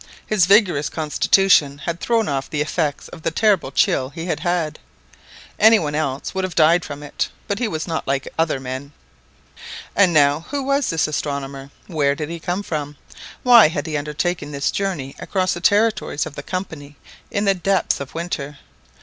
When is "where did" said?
11.85-12.29